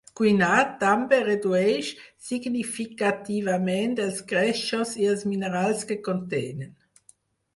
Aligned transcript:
Cuinar 0.17 0.61
també 0.83 1.17
redueix 1.25 1.89
significativament 2.29 3.93
els 4.05 4.21
greixos 4.31 4.97
i 5.03 5.07
els 5.13 5.23
minerals 5.35 5.83
que 5.91 5.99
contenen. 6.09 6.75